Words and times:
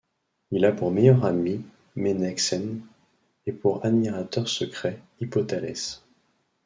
Il 0.49 0.65
a 0.65 0.71
pour 0.71 0.89
meilleur 0.89 1.23
ami 1.25 1.63
Ménexène, 1.95 2.81
et 3.45 3.51
pour 3.51 3.85
admirateur 3.85 4.47
secret 4.49 4.99
Hippothalès. 5.19 6.01